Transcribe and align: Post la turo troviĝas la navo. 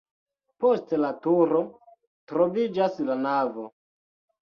Post 0.63 0.95
la 1.03 1.11
turo 1.27 1.63
troviĝas 2.35 3.01
la 3.11 3.23
navo. 3.31 3.73